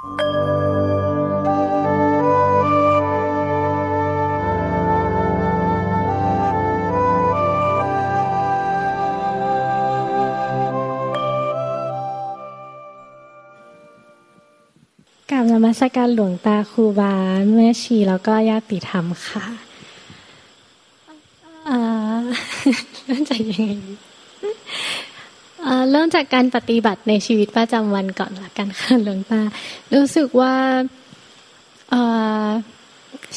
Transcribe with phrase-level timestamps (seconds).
[0.00, 0.06] กับ
[15.52, 17.14] นมัสการหลวงตาครูบา
[17.54, 19.46] แม่ชีแล้วก็ญาติธรรมค่ะ
[23.04, 23.66] เริ่มจากยังไง
[25.92, 29.40] เริ่มจากการปฏิบัติในชีวิตประจำวันก่อนละกันค่ะหลวงตา
[29.94, 30.54] รู้สึกว่า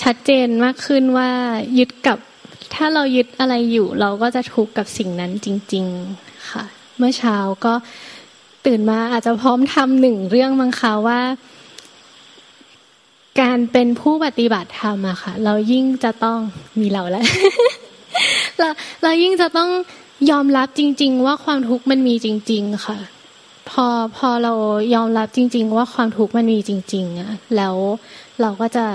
[0.01, 1.29] ชัดเจนมากขึ้นว่า
[1.77, 2.17] ยึดกับ
[2.73, 5.85] ถ้าเรายึดอะไรอยู่ เราก็จะทุกข์กับสิ่งนั้นจริง
[6.17, 6.63] ๆค่ะ
[6.97, 7.73] เมื่อเช้าก็
[8.65, 11.21] ตื่นมาอาจจะพร้อมทำหนึ่งเรื่องมังคะว่า
[13.41, 16.39] การเป็นผู้ปฏิบัติธรรมอะค่ะ เรายิ่งจะต้อง
[16.79, 17.25] มีเราแล้ว
[18.59, 18.67] เรา
[19.03, 19.69] เรายิ่งจะต้อง
[20.29, 22.99] ยอมรับจริง ๆ ว่าความทุกข์มันมีจริง ๆ ค่ะ
[23.69, 23.85] พอ
[24.17, 24.53] พอเรา
[24.95, 27.75] ยอมรับจริง ๆ ว่าความทุกข์มันมีจริง ๆอะแล้ว
[28.41, 28.85] เราก็จะ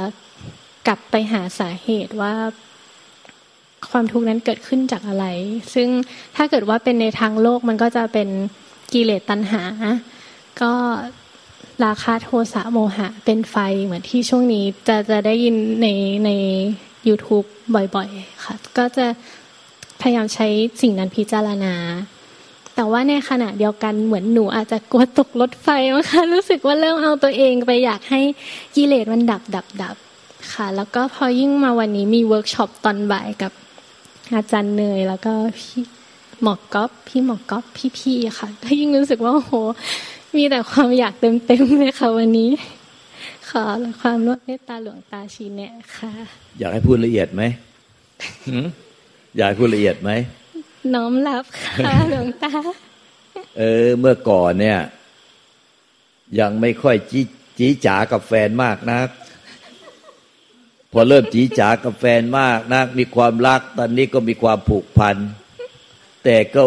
[0.87, 2.35] กลับไปหาสาเหตุว่า
[3.91, 5.27] ความทุกข์นั้นเกิดขึ้นจากอะไร
[5.75, 5.89] ซึ่ง
[6.37, 8.29] ถ้าเกิดว่าเป็นในทางโลกมันก็จะเป็น
[8.93, 9.63] กิเลสตัณหา
[10.61, 10.73] ก็
[11.85, 15.87] ราคาโทสะโมหะ เป็นไฟเหมือนที่ช่วงนี้จะจะได้ยินใน
[16.25, 16.31] ใน
[17.09, 19.07] YouTube บ่อย ๆ ค่ะ ก็จะ
[20.01, 20.47] พยายามใช้
[20.83, 21.75] สิ่งนั้นพิจารณา
[22.75, 28.21] แต่ว่าในขณะเดียวกันเหมือนหนูอาจจะกลัวตกรถไฟมั้งคะรู้สึกว่าเริ่มเอาตัวเองไปอยากให้
[28.77, 29.97] กิเลสมันดับดับดับ
[30.53, 33.53] ค่ะ แล้วก็พอยิ่งมาวันนี้มีเวิร์กช็อปตอนบ่ายกับ
[34.35, 35.83] อาจารย์เนยแล้วก็พี่
[36.43, 37.65] หมอกก๊อฟพี่หมอกก๊อฟ
[37.99, 39.53] พี่ๆค่ะก็ยิ่งรู้สึกว่าโห
[40.37, 42.51] มีแต่ความอยากเต็มๆเลยค่ะวันนี้
[43.51, 43.63] ขอ
[44.01, 46.13] ความรวดเมตตาหลวงตาชีเนะค่ะ
[46.59, 47.43] อยากให้พูดละเอียดไหม
[48.49, 48.51] อ
[49.41, 50.11] ยากพูดละเอียดไหม
[50.95, 52.53] น้อมรับค่ะหลวงตา
[53.59, 54.79] เออ เมื่อก่อนเนี่ย
[56.41, 57.21] ยังไม่ค่อยจี
[57.59, 59.09] จีจ๋ากับแฟนมากนัก
[60.93, 65.17] พอเริ่มจีจ๋ากับแฟนมากนัก มีความรัก ตอนนี้ก็มีความผูกพัน
[66.25, 66.65] แต่ก็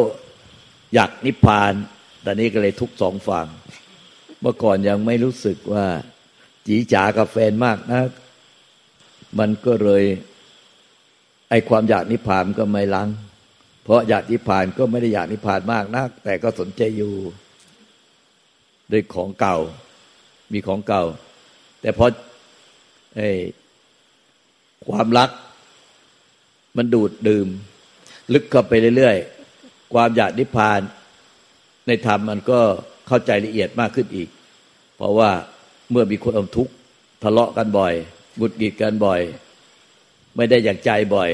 [0.93, 1.73] อยากนิพพาน
[2.25, 3.47] ตอนนี้ก็เลยทุกสองฝั่ง
[4.41, 5.85] เมื่อก่อนยังไม่รู้สึกว่า
[6.67, 8.01] จีจ๋ากับแฟนมากนะ
[9.39, 10.03] มันก็เลย
[11.51, 13.09] ไอความอยากนิพพานก็ไม่ลัง
[13.83, 17.13] เพราะอยากนิพพานก็ไม่ได้อยากนิพพานมากนัก แต่ก็สนใจอยู่
[18.91, 19.57] ด้วยของเก่า
[20.51, 21.03] มีของเก่า
[21.81, 22.05] แต่พอ
[23.15, 23.21] ไอ
[24.89, 25.29] ความรัก
[26.77, 27.47] มันดูดดื่ม
[28.33, 30.79] ลึกเข้าไปเรื่อยๆ ความอยากนิพพาน
[31.87, 32.59] ในธรรมมันก็
[33.07, 34.29] เข้าใจละเอียดมากขึ้นอีก
[34.95, 35.31] เพราะว่า
[35.91, 36.73] เมื่อมีคนอมทุกข์
[37.23, 37.93] ทะเลาะกันบ่อย
[38.39, 39.21] บุดกิดกันบ่อย
[40.35, 41.29] ไม่ได้อย่างใจบ่อย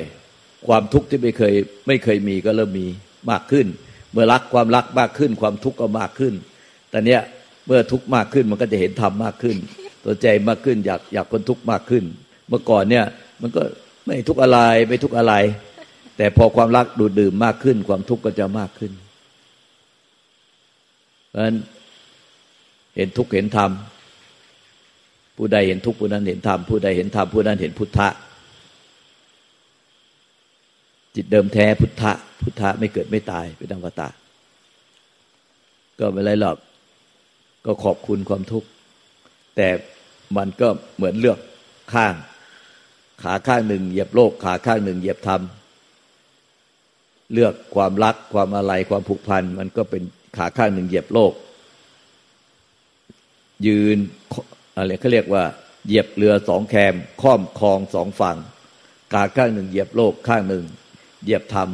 [0.68, 1.53] ความทุกข์ที่ไม่เคย
[1.88, 2.88] ไม่เคยมีก็เริ่มมี
[3.31, 3.68] มากขึ้น
[4.12, 6.34] เมื่อรักความรักมากขึ้น ความทุกข์ก็มากขึ้น
[6.90, 7.22] แต่เนี้ย
[7.68, 9.58] เมื่อทุกข์มากขึ้นมันก็จะเห็นธรรมมากขึ้น
[10.03, 12.03] ตัวใจมากขึ้นอยากอยากคนทุกข์มากขึ้น
[12.50, 13.06] เมื่อก่อนเนี่ย
[13.41, 13.62] มันก็
[14.06, 15.34] ไม่ทุกข์อะไรไม่ทุกข์อะไร
[16.18, 18.91] แต่พอความรักดูดดื่มมากขึ้น ความทุกข์ก็จะมากขึ้น
[21.38, 21.58] ราะฉะนั้น
[22.96, 23.72] เห็นทุกข์เห็นธรรม
[25.38, 28.09] ผู้ใดเห็นทุกข์ผู้นั้นเห็นธรรมผู้ใดเห็นธรรมผู้นั้นเห็นพุทธะ
[31.17, 34.09] จิตเดิมแท้พุทธะ พุทธะไม่เกิดไม่ตายเป็นอมตะ
[36.00, 36.57] ก็ไม่ไรหรอก
[37.66, 38.67] ก็ขอบคุณความทุกข์
[39.55, 39.67] แต่
[40.38, 41.39] มันก็เหมือนเลือก
[41.94, 42.13] ข้าง
[43.23, 45.41] ขาข้างหนึ่งเหยียบโลก ขาข้างหนึ่งเหยียบธรรม
[47.34, 50.03] เลือกความรักความอะไรความผูกพัน มันก็เป็น
[50.38, 51.34] ขาข้างหนึ่งเหยียบโลก
[53.67, 53.97] ยืน
[54.78, 55.44] อะไรเขาเรียกว่า
[55.88, 58.38] เหยียบเรือสองแคมค้อมคลองสองฝั่ง
[59.13, 60.66] ขาข้างหนึ่งเหยียบโลกข้างหนึ่ง
[61.23, 61.69] เหยียบธรรม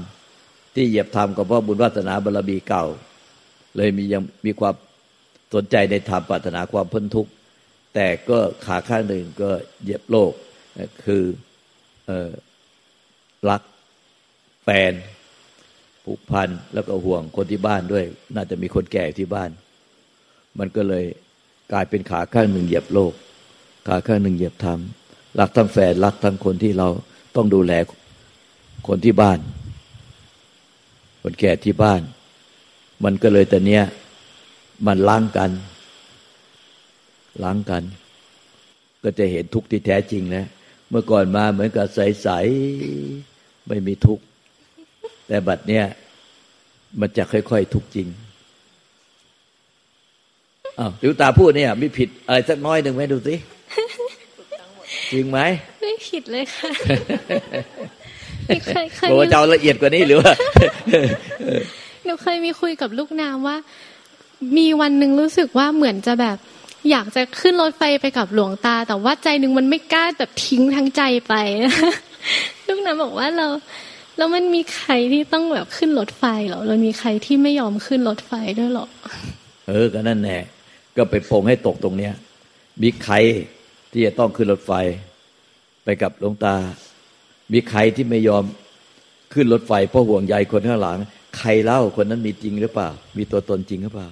[0.75, 2.85] ที่เหยียบธรรมก็เพราะบุญวัฒนาบารมีเก่า
[3.75, 4.75] เลยมียังมีความ
[5.53, 7.31] สนใจในธรรมปรารถนาความพ้นทุกข์
[7.95, 9.49] แต่ก็ขาข้างหนึ่งก็
[9.81, 10.31] เหยียบโลก
[11.05, 11.23] คือ
[12.09, 12.11] อ
[13.49, 13.61] รัก
[14.63, 14.93] แฟน
[16.05, 18.05] ผูกพันแล้วก็ห่วงคนที่บ้านด้วย
[18.35, 19.49] น่าจะมีคนแก่ที่บ้าน
[20.59, 21.05] มันก็เลย
[21.71, 23.13] กลายเป็นขาข้างหนึ่งเหยียบโลก
[23.87, 24.79] ขาข้างหนึ่งเหยียบธรรม
[25.39, 26.87] รักทั้งแฟนรักทั้งคนที่เรา
[27.35, 27.73] ต้องดูแล
[28.87, 29.39] คนที่บ้าน
[31.21, 32.01] คนแก่ที่บ้าน
[33.03, 33.83] มันก็เลยแต่เนี้ย
[34.87, 35.51] มันล้างกัน
[37.43, 37.83] ล้างกัน
[39.03, 40.45] ก็จะเห็นทุกข์ที่แท้จริงแล้ว
[40.89, 44.23] เมื่อก่อนมาเหมือนกับใสๆไม่มีทุกข์
[45.27, 45.83] แต่บัดเนี้ย
[46.99, 48.07] มันจะค่อยๆทุกจริง
[50.79, 53.35] อ้าวดิวตาพูดเนี่ยมีผิดอะไรสักน้อยหนึ่งไหมดูสิ
[55.13, 55.39] จริงไหม
[55.81, 56.69] ไม่ผิดเลยค่ะ
[58.67, 60.33] เคยเคยบอกว่าจะาละเอียดกว่านี้หรือว่า
[62.05, 63.57] หนูเคยมีคุยกับลูกนามว่า
[64.57, 66.37] มีวันหนึ่งรู้สึกว่าเหมือนจะแบบ
[66.91, 71.33] อยากจะขึ้นรถไฟไปกับหลวงตา แต่ว่าใจหนึ่งมันไม่กล้าแบบทิ้งทั้งใจไป
[72.67, 73.47] ลูกน้ำบอกว่าเรา
[74.17, 78.85] แล้วมันมีใครที่ต้องแบบขึ้นรถไฟหรอเรามีใครที่ไม่ยอมขึ้นรถไฟด้วยหรอ
[79.67, 80.37] เออ ก็นั่นแน่
[80.97, 82.13] ก็ไปปงให้ตกตรงเนี้ย
[82.81, 83.15] มีใคร
[83.91, 84.71] ที่จะต้องขึ้นรถไฟ
[85.83, 86.55] ไปกับหลวงตา
[87.51, 88.43] มีใครที่ไม่ยอม
[89.33, 90.97] ขึ้นรถไฟเพราะห่วงใยคนข้างหลัง
[91.37, 94.09] ใครเล่าคนนั้นมีจริงหรือเปล่า มีตัวตนจริงหรือเปล่า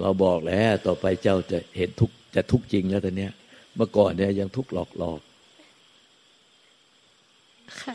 [0.00, 3.32] เราบอกแล้วต่อไปเจ้าจะเห็นทุกจะทุกจริงแล้วตอนเนี้ย
[3.76, 5.20] เมื่อก่อนเนี่ยยังทุกหลอกหลอก
[7.80, 7.94] ค่ะ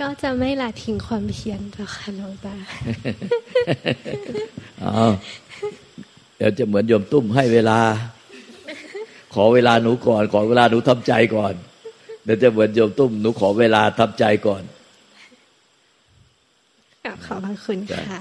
[0.00, 2.56] ก็จะไม่ละทิ้งความเพียรเจ้าค่ะหลวงตา
[4.82, 5.12] อ้าว
[6.36, 7.78] เดี๋ยวจะเหมือนโยมตุ้มให้เวลา
[9.34, 11.54] ขอเวลาหนูก่อน ขอเวลาหนูทำใจก่อน
[12.24, 14.62] เดี๋ยวจะเหมือนโยมตุ้มหนูขอเวลาทำใจก่อน
[17.04, 17.78] กับขอบพระคุณ
[18.10, 18.20] ค่ะ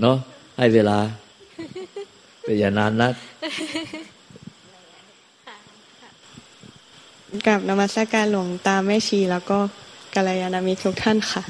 [0.00, 0.16] เนาะ
[0.56, 0.98] ให้เวลา
[2.42, 3.14] เป็นอย่านานนัก
[7.46, 9.58] กับนมัสการหลวงตาแม่ชี แล้วก็
[10.14, 11.42] กัลยาณมิตรทุกท่านค่ะ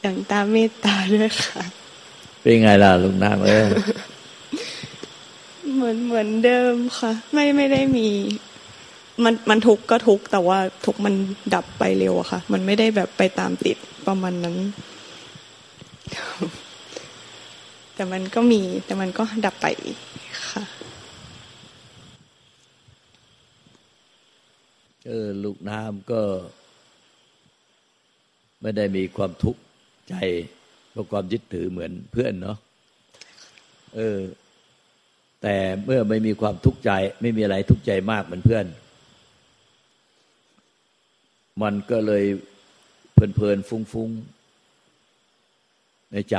[0.00, 1.62] อย่างตามเมตตาด้วยค่ะ
[2.40, 3.66] เป็นไงล่ะลุงนางเอ้ย
[5.80, 8.08] เหมือนเหมือนเดิมค่ะ ไม่ไม่ได้มี
[9.24, 11.14] มันมันทุกก็ทุกแต่ว่าทุกมัน
[11.54, 14.56] ดับไปเร็วค่ะ มันไม่ได้แบบไปตามติดประมาณนั้น
[17.94, 19.66] แต่มันก็มี แต่มันก็ดับไป
[20.50, 20.64] ค่ะ
[25.06, 26.20] เออลูกน้ำก็
[28.62, 29.60] ไม่ได้มีความทุกข์
[30.08, 30.14] ใจ
[30.90, 32.56] เพราะความยึดถือเหมือนเพื่อนเนาะ
[33.96, 34.18] เออ
[35.42, 36.90] แต่เมื่อไม่มีความทุกข์ใจ
[37.20, 38.66] ไม่มีอะไรทุกข์ใจมากเหมือนเพื่อน
[41.62, 42.24] มันก็เลย
[43.14, 46.36] เพลินๆฟุ้งๆ ในใจ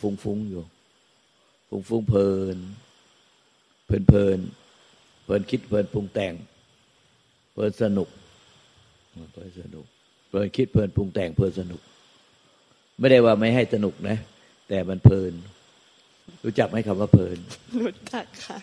[0.00, 0.64] ฟุ้งๆอยู่
[1.88, 2.56] ฟุ้งๆเพลิน
[3.86, 4.38] เพลินเพลิน
[5.24, 6.32] เพลินคิดเพลินปรุงแต่ง
[7.52, 8.08] เพลินสนุก
[9.32, 9.84] เพลินสนุก
[10.28, 11.80] เพลินคิดเพลินปรุงแต่งเพลินสนุก
[12.98, 14.16] ไม่ได้ว่าไม่ให้สนุกนะ
[14.68, 15.32] แต่มันเพลิน
[16.44, 17.38] รู้จักไหมคำว่าเพลิน
[17.80, 18.58] รู้จักค่ะ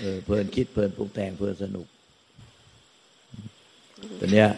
[0.00, 1.86] เออเพลินคิดเพลินปรุงแต่งเพลินสนุก
[4.20, 4.48] ตอนเนี้ย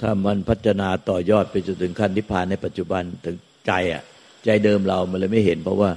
[0.00, 3.36] ถ้ามันพัฒนาต่อยอดไปจนถึงขั้นนิพพานในปัจจุบันถึง
[3.66, 4.02] ใจอะ
[4.44, 5.90] ใจเดิมเรามันเลยไม่เห็น เพราะว่า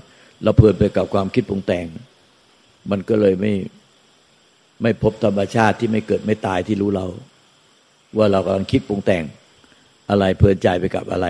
[0.44, 1.86] เราเพลินไปกับความคิดปรุงแต่ง
[2.92, 3.54] มันก็เลยไม่
[4.82, 7.08] ไม่พบธรรมชาติที่ไม่เกิดไม่ตายที่รู้เรา
[8.18, 9.24] ว่าเรากำลังคิดปรุงแต่ง
[10.10, 11.28] อะไรเพลินใจไปกับอะไร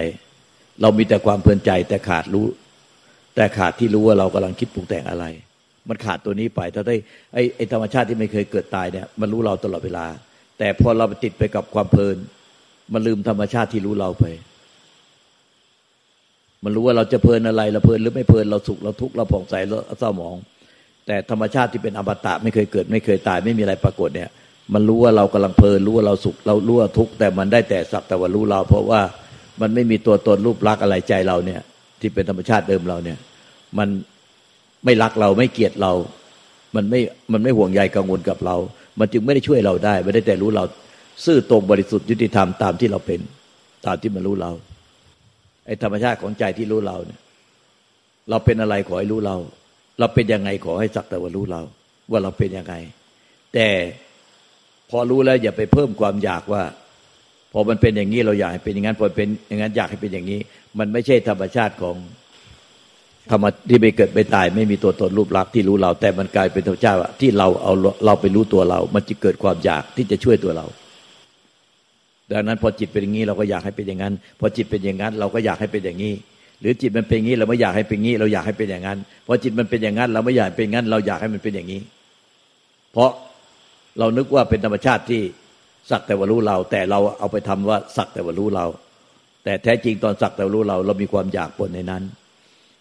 [0.81, 2.45] เรามีแต่ความเพลินใจแต่ขาดรู้
[3.35, 5.25] แต่ขาดที่รู้ว่าเรากำลังคิดปรุงแต่งอะไร
[5.89, 6.95] มันขาดตัวนี้ไป ถ้าได้
[7.33, 10.05] ไอ้ไอ้ธรรมชาติที่ไม่เคยเกิดตายเนี่ยมันรู้เราตลอดเวลา
[10.59, 12.17] แต่พอเราไปติดไปกับความเพลิน
[12.93, 14.25] มันลืมธรรมชาติที่รู้เราไป
[16.63, 20.37] มันรู้ว่าเราจะเพลินอะไรเราเพลินหรือไม่เพลินเราสุขเราทุกข์เราผ่องใสเราเศร้าหมอง
[21.07, 24.29] แต่ธรรมชาติที่เป็นอมตะไม่เคยเกิด ไม่เคยตาย ไม่มีอะไรปรากฏเนี่ย
[24.73, 29.01] มันรู้ว่าเรากำลังเพลินรู้ว่าเราสุขเรารู้ว่าทุกข์แต่มันได้แต่สักแต่ว่ารู้เรา เพราะว่า
[29.61, 31.61] มันไม่มีตัวตนรูปลักษณ์อะไรใจเราเนี่ย
[32.03, 33.17] ที่เป็นธรรมชาติเดิมเราเนี่ย
[33.77, 33.89] มัน
[34.85, 35.93] ไม่รักเราไม่เกลียดเรา
[36.75, 36.99] มันไม่
[37.31, 38.55] มันไม่ห่วงใยกังวลกับเรา
[38.99, 40.63] มันจึงไม่ได้ช่วยเราได้ไม่ได้แต่รู้เรา
[41.25, 43.19] ซื่อตรงบริสุทธิ์ยุติธรรมตามที่เราเป็น
[43.85, 44.51] ตามที่มันรู้เรา
[45.65, 47.19] ไอ้ธรรมชาติของใจที่รู้เราเนี่ย
[48.29, 49.35] เราเป็นอะไรขอให้รู้เรา
[49.99, 51.61] เราเป็นยังไงขอให้สักแต่ว่ารู้เรา
[52.11, 52.75] ว่าเราเป็นยังไง
[53.53, 53.67] แต่
[54.89, 56.63] พอรู้แล้วอย่าไปเพิ่มความอยากว่า
[57.53, 60.39] พอมันเป็นอย่างนี้เราอยากให้เป็นอย่างนั้นพอเป็นอย่างนั้นอยากให้เป็นอย่างนี้
[60.79, 61.95] มันไม่ใช่ธรรมชาติของ
[63.31, 67.73] ธรรมที่ไม่เกิดไม่ตาย ไม่มีตัวตนรูปลักษณ์ที่รู้เรา แต่มันกลายเป็นธรรมชาติที่เราเอา
[68.05, 70.65] เราไปรู้ตัวเรา มันจะเกิดความอยากที่จะช่วยตัวเรา
[72.31, 76.13] ดังนั้นพอจิตเป็นอย่างนี้เราก็อยากให้เป็นอย่างนั้น พอจิตเป็นอย่างนั้น เราก็อยากให้เป็นอย่างนี้
[76.61, 81.81] หรือจิตมันเป็นอย่างนี้เราไม่อยากให้เป็นงี้ เราอยากให้เป็นอย่างนั้น พอจิตมันเป็นอย่างนั้น เราไม่อยากเป็นงั้น เราอยากให้มันเป็นอย่างนี้
[82.93, 83.11] เพราะ
[83.99, 85.21] เรานึกว่าเป็นธรรมชาติที่
[85.89, 88.65] สักแต่ว่ารู้เรา แต่เราเอาไปทำว่าสักแต่ว่ารู้เรา
[89.43, 92.03] แต่แท้จริงตอนสักแต่รู้เรา เรามีความอยากปนในนั้น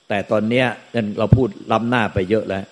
[0.09, 2.65] แต่ตอนเนี้ยนั่นเราพูดล้ำหน้าไปเยอะแล้ว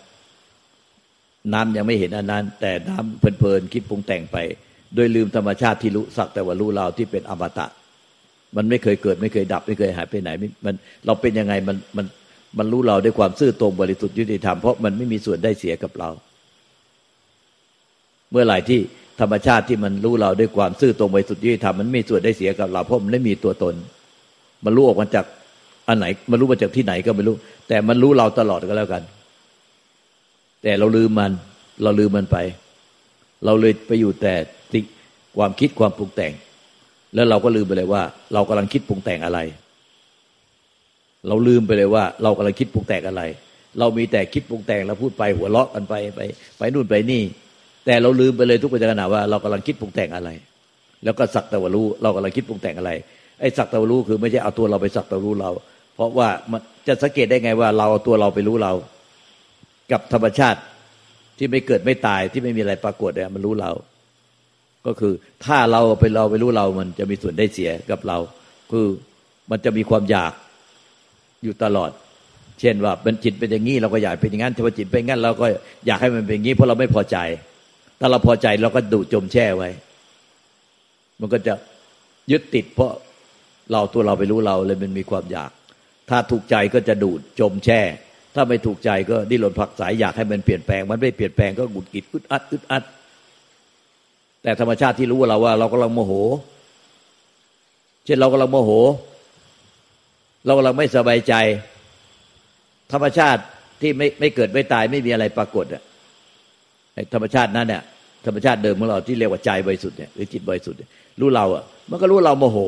[1.53, 4.37] น้ำยังไม่เห็นอันนั้น แต่น้ำเพลินๆคิดปรุงแต่งไป
[4.95, 7.67] โดยลืมธรรมชาติที่รู้สักแต่ว่ารู้เราที่เป็นอมตะ
[8.57, 10.31] มันไม่เคยเกิดไม่เคยดับ ไม่เคยหายไปไหน
[10.65, 10.75] มัน
[11.07, 12.07] เราเป็นยังไงมันมัน
[12.59, 16.09] มันรู้เราด้วยความซื่อตรงบริสุทธิ์ยุติธรรมเพราะมันไม่มีส่วนได้เสียกับเรา
[18.31, 18.81] เมื่อไหร่ที่
[19.21, 23.75] ธรรมชาติที่มันรู้เราด้วยความซื่อตรงบริสุทธิ์ยุติธรรมมันไม่ส่วนได้เสียกับเราเพราะมันไม่มีตัวตน
[24.65, 25.25] มันรู้ออกมาจาก
[25.89, 27.35] อันไหน มันรู้มาจากที่ไหนก็ไม่รู้
[27.69, 29.03] แต่มันรู้เราตลอดก็แล้วกัน
[30.63, 31.33] แต่เราลืมมัน
[31.83, 32.37] เราลืมมันไป
[33.45, 34.35] เราเลยไปอยู่แต่
[34.73, 34.81] ติ
[35.37, 36.33] ความคิดความปรุงแต่ง
[37.15, 38.03] แล้วเราก็ลืมไปเลยว่า
[38.35, 39.39] เรากำลังคิดปรุงแต่งอะไร
[41.29, 43.23] เราลืมไปเลยว่า เรากำลังคิดปรุงแต่งอะไร
[43.79, 46.21] เรามีแต่คิดปรุงแต่งเราพูดไปหัวเราะกันไปไป
[46.59, 47.23] ไปนู่นไปนี่
[47.87, 50.31] แต่เราลืมไปเลยทุกปัจจุบันว่าเรากำลังคิดปรุงแต่งอะไร
[51.05, 52.91] แล้วก็สักแต่ว่ารู้เรากำลังคิดปรุงแต่งอะไร
[53.41, 55.51] ไอ้สักแต่ว่ารู้คือไม่ใช่เอาตัวเราไปสักแต่รู้เรา
[55.95, 58.73] เพราะว่ามันจะสังเกตได้ไงว่าเราเอาตัวเราไปรู้เรา
[59.93, 60.61] กับธรรมชาติ
[61.39, 63.71] ที่ไม่เกิดไม่ตายที่ไม่มีอะไรปรากฏเนี่ยมันรู้เรา
[64.87, 65.13] ก็คือ
[65.45, 68.19] ถ้าเราไปเราไปรู้เรา มันจะมีส่วนได้เสียกับเรา
[68.73, 68.87] คือ
[69.51, 70.33] มันจะมีความอยาก
[71.43, 71.91] อยู่ตลอด
[72.61, 75.47] เช่นว่าเป็นจิตเป็นอย่างนี้เราก็อยากเป็นอย่างนั้นถ้าจิตเป็นอย่างนั้นเราก็
[75.87, 77.17] อยากให้มันเป็นอย่างนี้เพราะเราไม่พอใจ
[78.01, 79.71] ถ้าเราพอใจเราก็ดูจมแช่ไว้
[81.21, 81.55] มันก็จะ
[82.31, 82.93] ยึดติด เพราะ
[83.73, 85.51] เราตัวเราไปรู้เราเลยมันมีความอยาก
[86.11, 87.81] ถ้าถูกใจก็จะดูดจมแช่
[88.35, 92.85] ถ้าไม่ถูกใจก็ดิ้นรนผักสายอยากให้มันเปลี่ยนแปลง มันไม่เปลี่ยนแปลงก็หงุดหงิดอึดอัดอึดอัด
[94.43, 96.13] แต่ธรรมชาติที่รู้ว่าเราว่า เรากำลังโมโห
[98.05, 98.71] เช่นเรากำลังโมโห
[100.45, 101.35] เรากำลังไม่สบายใจ
[102.93, 103.43] ธรรมชาติ
[103.81, 105.83] ที่ไม่ไม่เกิดไม่ตายไม่มีอะไรปรากฏอะ
[107.15, 107.83] ธรรมชาตินั้นเนี่ย
[108.27, 110.79] ธรรมชาติเดิมของเราที่เรียกว่าใจบริสุทธิ์เนี่ยหรือจิตบริสุทธิ์
[111.21, 112.59] รู้เราอะ มันก็รู้เราโมโห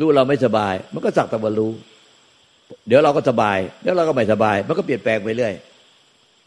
[0.00, 1.70] รู้เราไม่สบาย มันก็สักแต่ว่ารู้
[2.88, 5.54] เดี๋ยวเราก็สบาย เดี๋ยวเราก็ไม่สบาย มันก็เปลี่ยนแปลงไปเรื่อย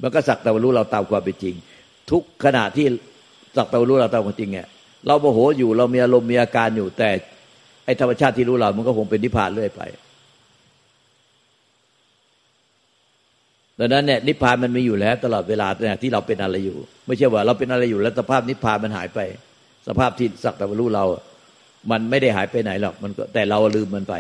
[0.02, 1.56] มันก็สักแต่ว่ารู้เราตามความเป็นจริง
[2.12, 2.86] ทุกขณะที่
[3.56, 4.68] สักแต่ว่ารู้เราตามความจริงเนี่ย
[5.08, 7.10] เราโมโหอยู่เรามีอารมณ์มีอาการอยู่แต่
[7.86, 9.82] ไอธรรมชาติที่รู้เรา มันก็คงเป็นนิพพานเรื่อยไป
[13.80, 16.78] ดังนั้นเนี่ยนิพพานมันมีอยู่แล้ว ตลอดเวลาเนี่ยที่เราเป็นอะไรอยู่
[17.08, 19.20] ไม่ใช่ว่าเราเป็นอะไรอยู่แล้วสภาพนิพพานมันหายไป
[19.88, 21.06] สภาพที่สักแต่วรู้เรา
[21.92, 24.16] มันไม่ได้หายไปไหนหรอกมันก็แต่เราลืมมันไป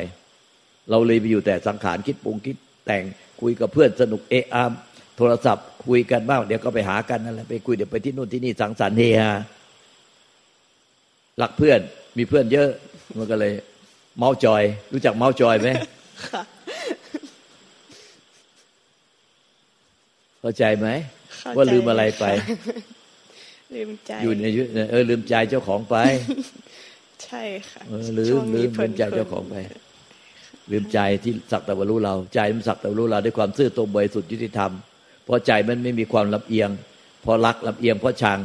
[0.89, 3.03] เราเลยไปอยู่แต่สังขารคิดปรุงคิดแต่ง
[3.41, 4.71] คุยกับเพื่อนสนุกเอะอาม
[5.17, 9.31] โทรศัพท์คุยกันบ้างเดี๋ยวก็ไปหากันนั่นแหละไปคุยเดี๋ยวไปที่นู่นที่นี่สังสรรค์เฮฮา
[11.37, 11.79] หลักเพื่อน
[12.17, 12.69] มีเพื่อนเยอะ
[13.17, 13.53] มันก็เลย
[14.17, 15.69] เมาจอย รู้จักเมาจอยไหม
[20.45, 20.89] เข้าใจไหม
[21.57, 22.25] ว่าลืมอะไรไป
[23.75, 24.45] ลืมใจอยู่ใน
[24.91, 25.95] เออลืมใจเจ้าของไป
[27.23, 29.55] ใช่ค่ะเออลืมลืมลืมใจเจ้าของไป
[30.71, 34.71] ลืมใจที่สักแต่ว่ารู้เรา ใจมันสักแต่ว่ารู้เราด้วยความซื่อตรงบริสุทธิ์ยุติธรรม
[35.25, 36.69] เพราะใจมันไม่มีความลำเอียง
[37.21, 38.39] เพราะรักลำเอียงเพราะชัง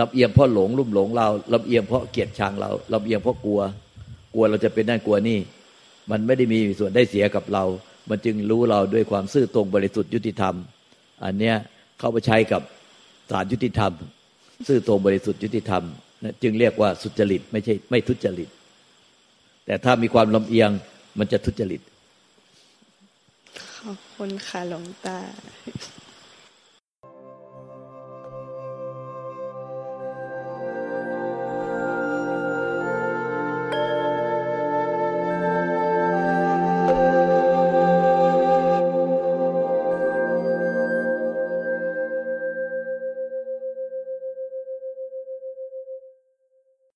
[0.00, 3.60] ลำเอียงเพราะหลงลุ่มหลงเราลำเอียงเพราะเกลียดชังเราลำเอียงเพราะกลัว
[4.34, 5.38] กลัวเราจะเป็นนั่นกลัวนี่
[6.10, 7.64] มันไม่ได้มีส่วนได้เสียกับเรา
[8.10, 10.56] มันจึงรู้เราด้วยความซื่อตรงบริสุทธิ์ยุติธรรม
[11.24, 11.56] อันเนี้ย
[11.98, 12.62] เข้าไปใช้กับ
[13.30, 13.92] ศาลยุติธรรม
[14.66, 15.82] ซื่อตรงบริสุทธิ์ยุติธรรม
[16.42, 18.48] จึงเรียกว่าสุจริตไม่ใช่ไม่ทุจริต
[19.66, 20.70] แต่ถ้ามีความลำเอียง
[21.18, 21.80] มันจะทุจริต
[23.78, 25.18] ขอบคุณค่ะหลวงตา